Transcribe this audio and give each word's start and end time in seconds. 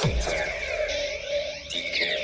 Center 0.00 0.44
DK 1.68 2.19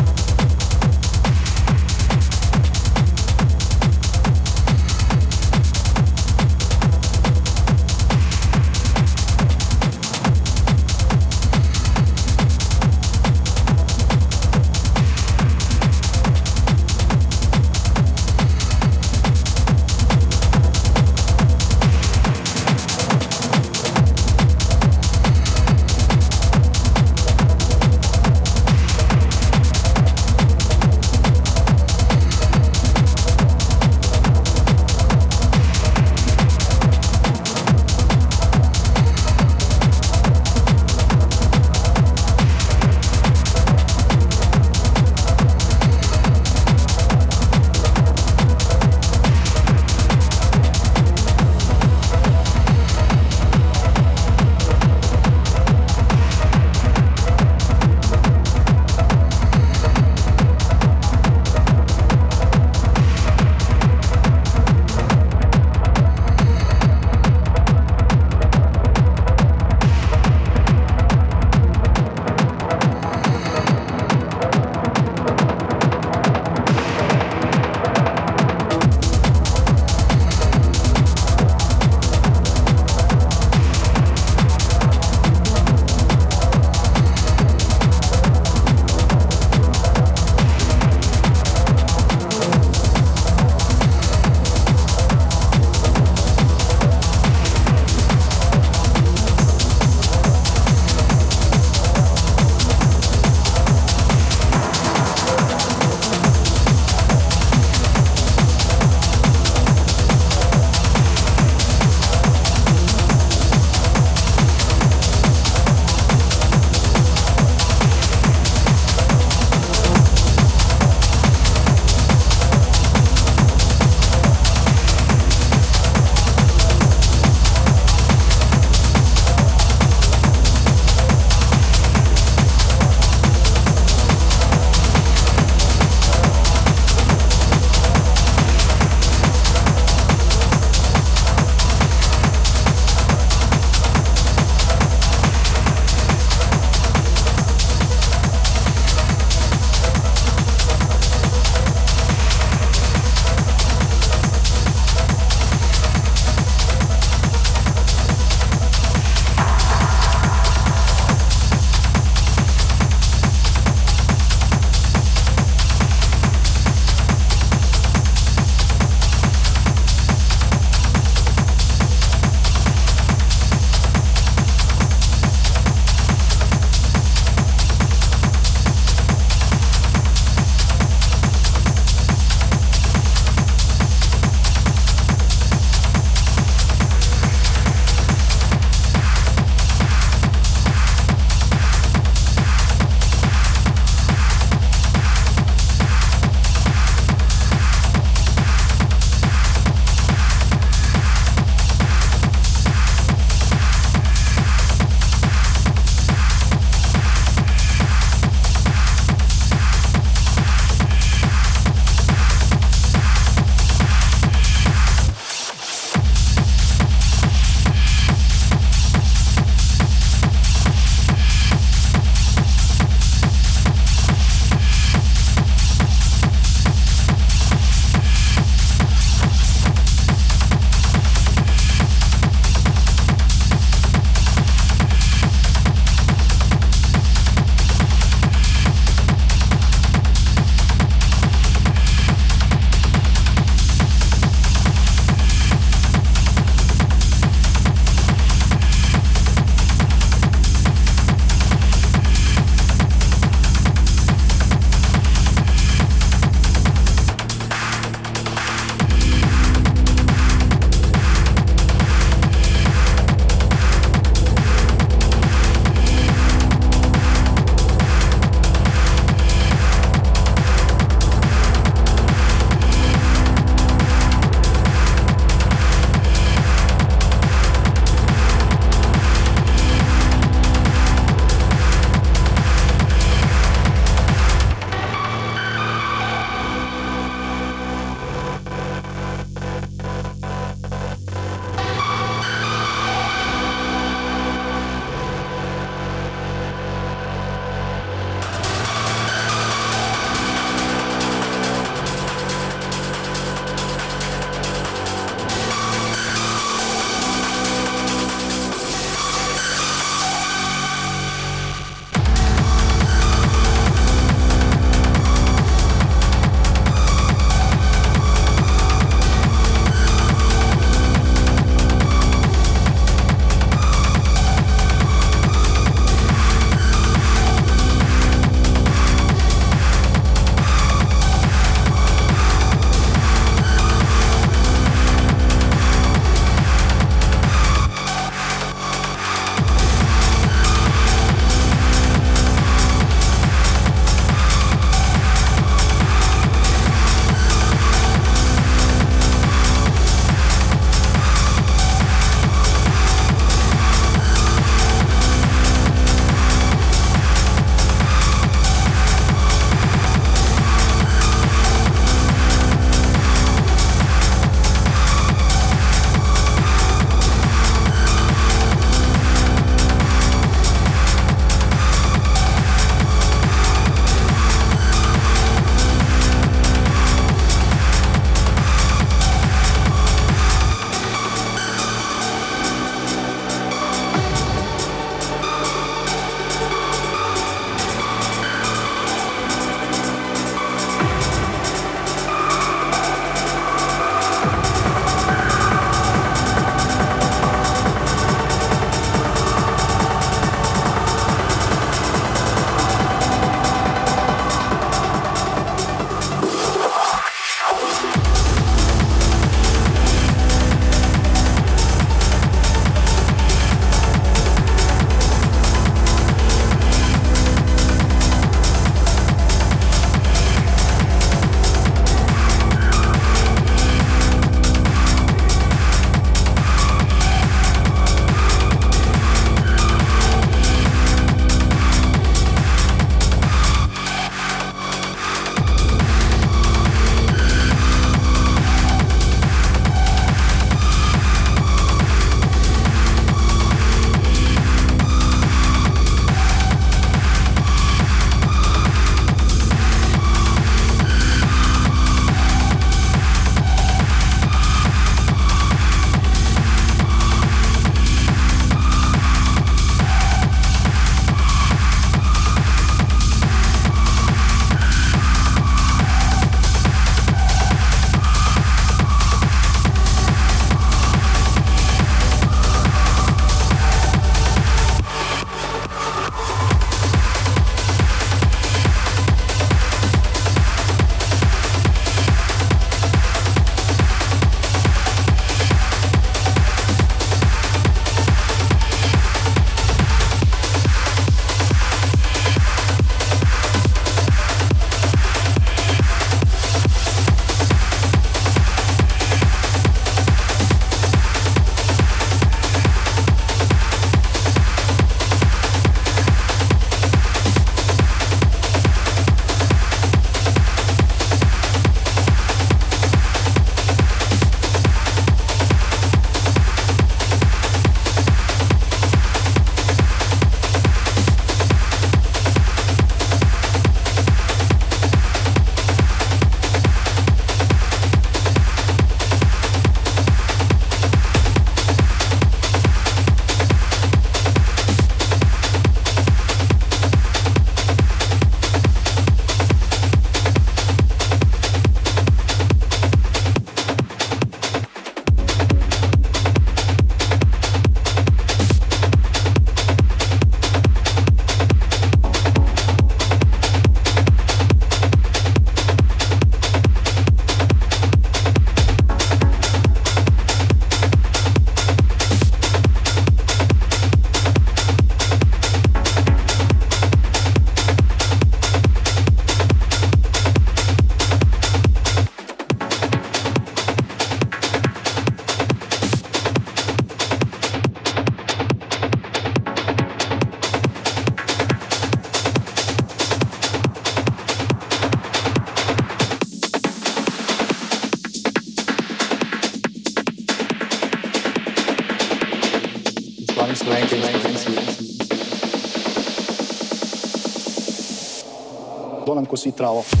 central. 599.41 600.00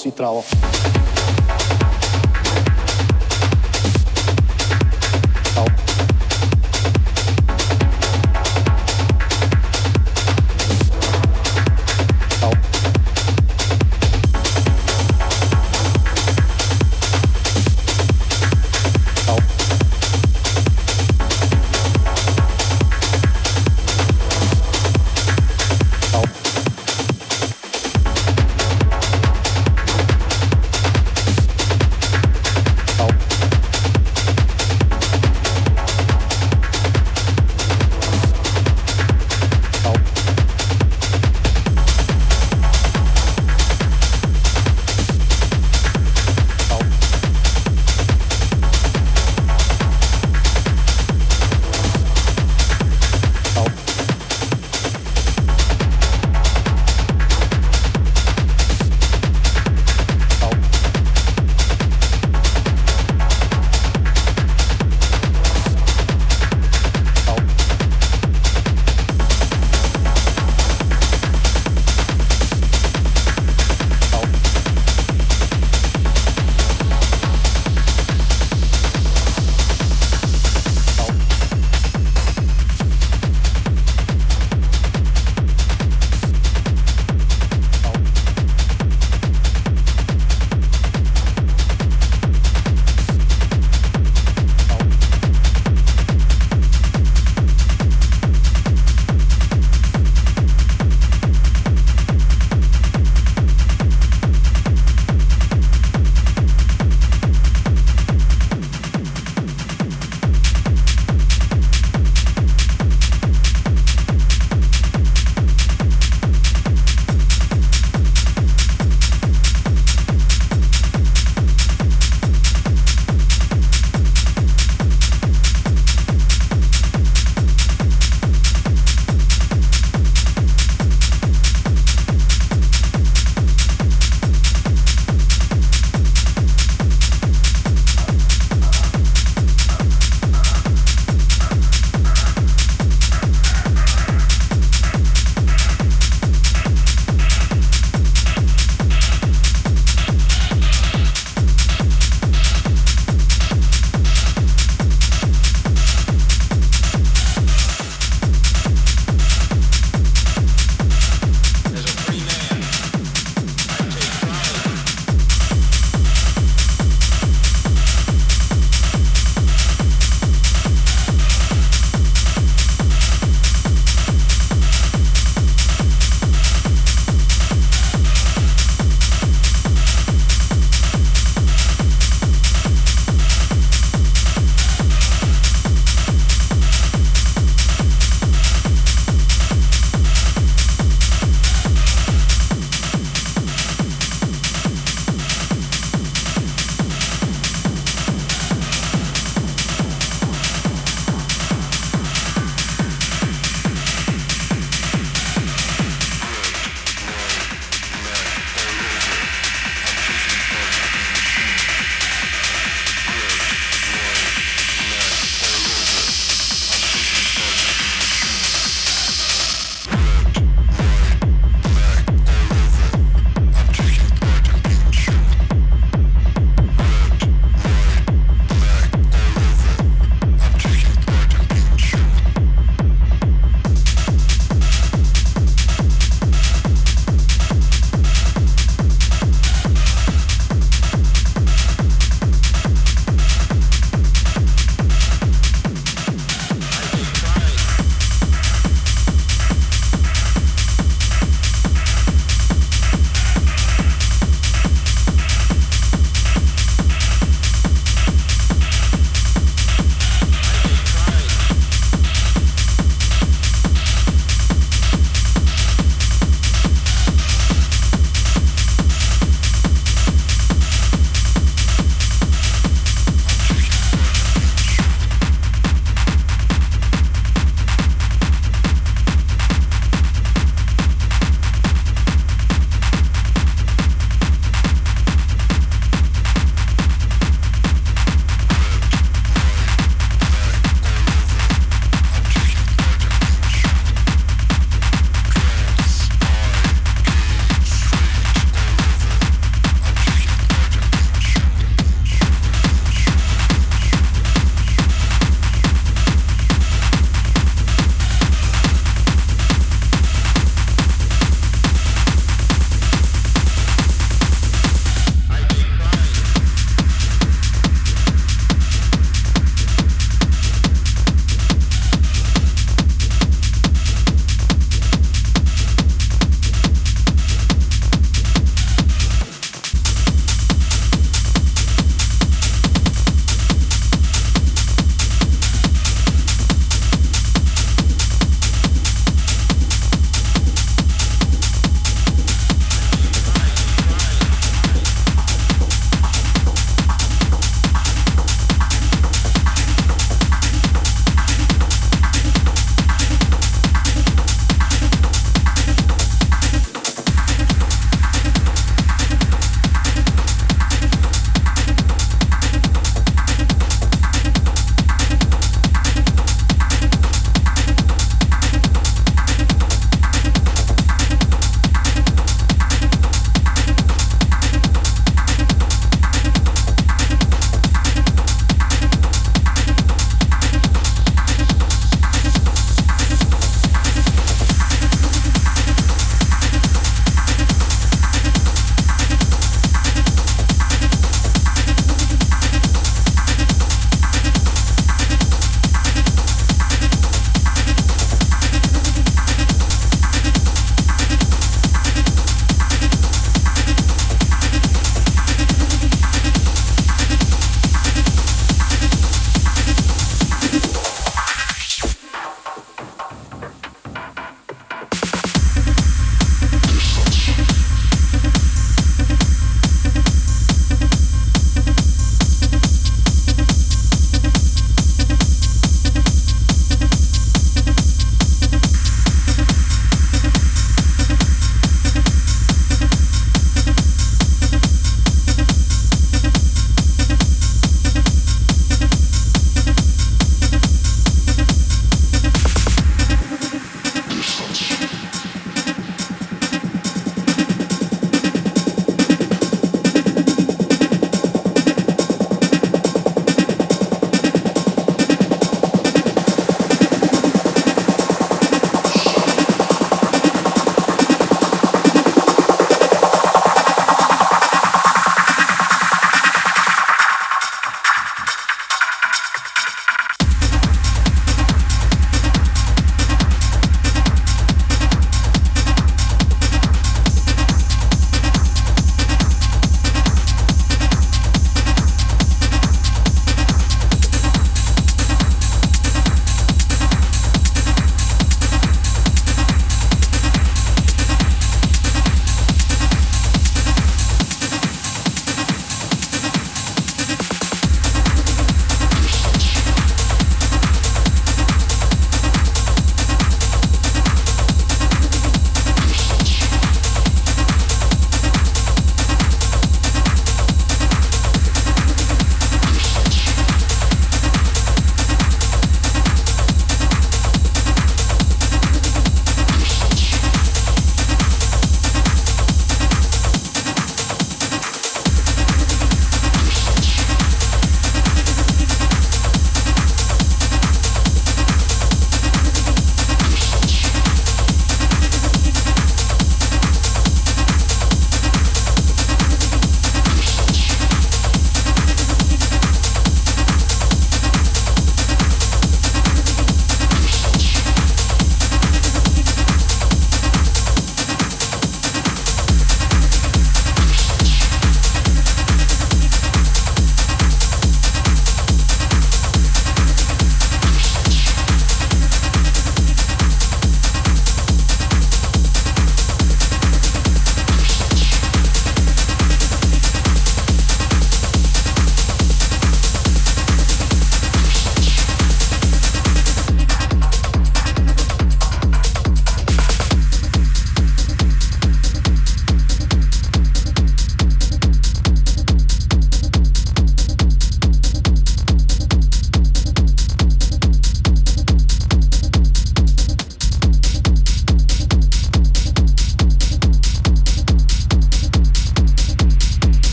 si 0.00 0.12
travo. 0.12 0.42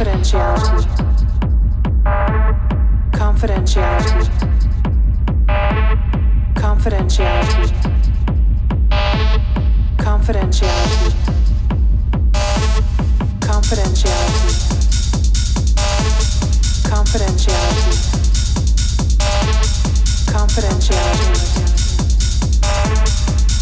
Kosi 0.00 0.32
travo. 0.32 0.80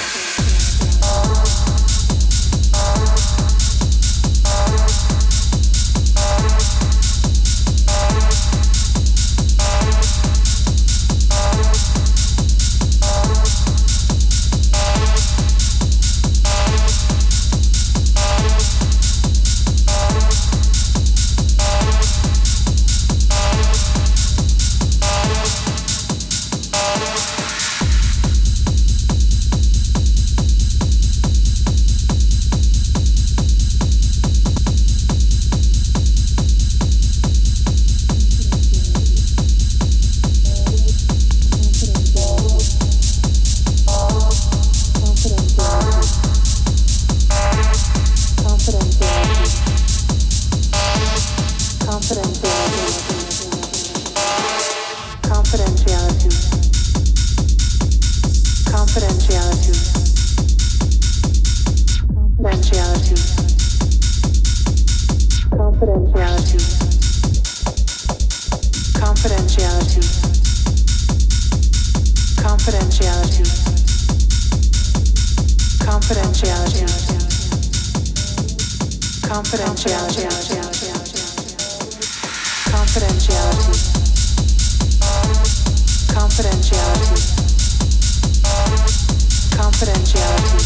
confidentiality. 89.75 90.63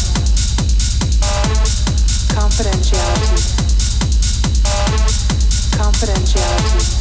Confidentiality. 2.34 3.40
Confidentiality. 5.76 6.99